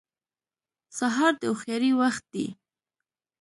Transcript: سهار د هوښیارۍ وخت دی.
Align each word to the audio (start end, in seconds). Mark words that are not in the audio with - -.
سهار 0.97 1.33
د 1.37 1.41
هوښیارۍ 1.51 1.91
وخت 2.01 2.23
دی. 2.33 2.47